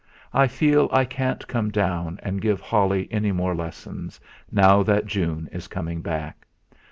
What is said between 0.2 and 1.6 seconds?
I feel I can't